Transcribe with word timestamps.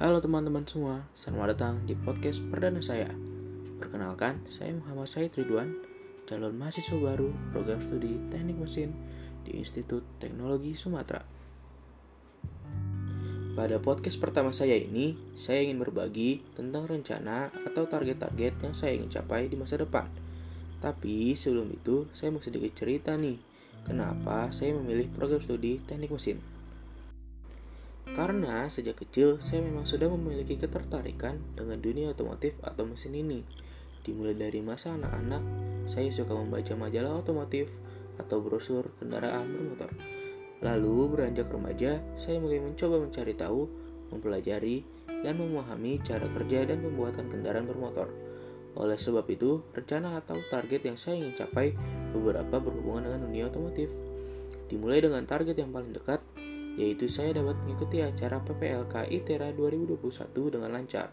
Halo 0.00 0.16
teman-teman 0.16 0.64
semua, 0.64 1.04
selamat 1.12 1.48
datang 1.52 1.74
di 1.84 1.92
podcast 1.92 2.40
perdana 2.48 2.80
saya. 2.80 3.12
Perkenalkan, 3.76 4.40
saya 4.48 4.72
Muhammad 4.72 5.12
Said 5.12 5.28
Ridwan, 5.36 5.76
calon 6.24 6.56
mahasiswa 6.56 6.96
baru 6.96 7.28
program 7.52 7.84
studi 7.84 8.16
Teknik 8.32 8.56
Mesin 8.64 8.96
di 9.44 9.60
Institut 9.60 10.00
Teknologi 10.16 10.72
Sumatera. 10.72 11.20
Pada 13.52 13.76
podcast 13.76 14.16
pertama 14.16 14.56
saya 14.56 14.72
ini, 14.72 15.20
saya 15.36 15.68
ingin 15.68 15.76
berbagi 15.76 16.48
tentang 16.56 16.88
rencana 16.88 17.52
atau 17.68 17.84
target-target 17.84 18.56
yang 18.56 18.72
saya 18.72 18.96
ingin 18.96 19.12
capai 19.12 19.52
di 19.52 19.60
masa 19.60 19.76
depan. 19.76 20.08
Tapi 20.80 21.36
sebelum 21.36 21.68
itu, 21.76 22.08
saya 22.16 22.32
mau 22.32 22.40
sedikit 22.40 22.72
cerita 22.72 23.20
nih, 23.20 23.36
kenapa 23.84 24.48
saya 24.48 24.72
memilih 24.80 25.12
program 25.12 25.44
studi 25.44 25.76
Teknik 25.84 26.08
Mesin. 26.08 26.59
Karena 28.10 28.66
sejak 28.66 28.98
kecil 28.98 29.38
saya 29.38 29.62
memang 29.62 29.86
sudah 29.86 30.10
memiliki 30.10 30.58
ketertarikan 30.58 31.38
dengan 31.54 31.78
dunia 31.78 32.10
otomotif 32.10 32.58
atau 32.60 32.82
mesin 32.82 33.14
ini. 33.14 33.46
Dimulai 34.02 34.34
dari 34.34 34.58
masa 34.64 34.96
anak-anak, 34.96 35.42
saya 35.86 36.10
suka 36.10 36.34
membaca 36.34 36.74
majalah 36.74 37.22
otomotif 37.22 37.70
atau 38.18 38.42
brosur 38.42 38.90
kendaraan 38.98 39.46
bermotor. 39.46 39.90
Lalu 40.60 40.96
beranjak 41.08 41.48
remaja, 41.48 42.02
saya 42.20 42.36
mulai 42.36 42.60
mencoba 42.60 43.00
mencari 43.00 43.32
tahu, 43.32 43.64
mempelajari, 44.12 44.84
dan 45.20 45.36
memahami 45.36 46.00
cara 46.04 46.28
kerja 46.28 46.68
dan 46.68 46.84
pembuatan 46.84 47.28
kendaraan 47.28 47.64
bermotor. 47.68 48.08
Oleh 48.76 48.96
sebab 49.00 49.26
itu, 49.32 49.64
rencana 49.72 50.20
atau 50.20 50.38
target 50.52 50.84
yang 50.84 50.96
saya 51.00 51.18
ingin 51.18 51.34
capai 51.34 51.74
beberapa 52.12 52.60
berhubungan 52.60 53.08
dengan 53.08 53.20
dunia 53.28 53.44
otomotif. 53.48 53.88
Dimulai 54.70 55.02
dengan 55.02 55.26
target 55.26 55.56
yang 55.58 55.74
paling 55.74 55.90
dekat, 55.90 56.22
yaitu 56.78 57.10
saya 57.10 57.34
dapat 57.34 57.58
mengikuti 57.64 58.04
acara 58.04 58.38
PPLK 58.44 59.10
ITERA 59.10 59.50
2021 59.56 60.54
dengan 60.54 60.70
lancar. 60.70 61.08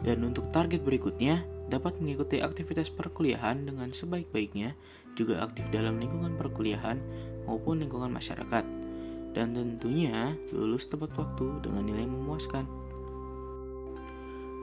Dan 0.00 0.22
untuk 0.22 0.48
target 0.54 0.86
berikutnya, 0.86 1.42
dapat 1.66 1.98
mengikuti 1.98 2.38
aktivitas 2.38 2.94
perkuliahan 2.94 3.66
dengan 3.66 3.90
sebaik-baiknya, 3.90 4.78
juga 5.18 5.42
aktif 5.42 5.66
dalam 5.74 5.98
lingkungan 5.98 6.38
perkuliahan 6.38 7.00
maupun 7.48 7.82
lingkungan 7.82 8.12
masyarakat. 8.12 8.64
Dan 9.34 9.52
tentunya 9.52 10.38
lulus 10.54 10.88
tepat 10.88 11.12
waktu 11.18 11.60
dengan 11.60 11.84
nilai 11.84 12.06
memuaskan. 12.06 12.64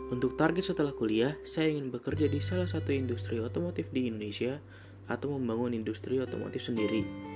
Untuk 0.09 0.38
target 0.38 0.73
setelah 0.73 0.94
kuliah, 0.94 1.38
saya 1.42 1.73
ingin 1.73 1.89
bekerja 1.89 2.30
di 2.30 2.38
salah 2.38 2.70
satu 2.70 2.94
industri 2.94 3.42
otomotif 3.42 3.89
di 3.89 4.09
Indonesia 4.09 4.61
atau 5.09 5.36
membangun 5.36 5.75
industri 5.75 6.22
otomotif 6.22 6.64
sendiri 6.64 7.33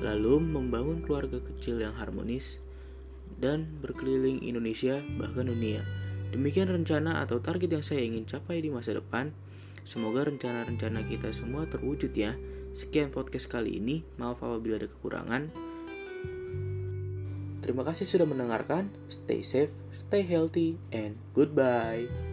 lalu 0.00 0.40
membangun 0.40 1.04
keluarga 1.04 1.38
kecil 1.44 1.78
yang 1.80 1.92
harmonis 1.94 2.58
dan 3.40 3.68
berkeliling 3.80 4.40
Indonesia 4.42 5.00
bahkan 5.20 5.48
dunia. 5.48 5.84
Demikian 6.30 6.70
rencana 6.70 7.20
atau 7.20 7.42
target 7.42 7.70
yang 7.70 7.84
saya 7.84 8.02
ingin 8.02 8.24
capai 8.24 8.62
di 8.64 8.70
masa 8.70 8.96
depan. 8.96 9.34
Semoga 9.82 10.28
rencana-rencana 10.28 11.04
kita 11.08 11.34
semua 11.34 11.66
terwujud 11.66 12.12
ya. 12.14 12.36
Sekian 12.72 13.10
podcast 13.10 13.50
kali 13.50 13.82
ini. 13.82 14.06
Maaf 14.20 14.40
apabila 14.40 14.78
ada 14.78 14.86
kekurangan. 14.86 15.50
Terima 17.60 17.82
kasih 17.82 18.06
sudah 18.06 18.26
mendengarkan. 18.26 18.88
Stay 19.10 19.42
safe, 19.42 19.74
stay 19.98 20.22
healthy, 20.22 20.78
and 20.94 21.18
goodbye. 21.34 22.29